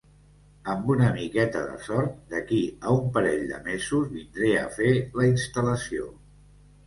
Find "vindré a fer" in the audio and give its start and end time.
4.15-4.91